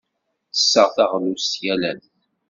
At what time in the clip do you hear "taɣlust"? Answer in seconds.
0.95-1.53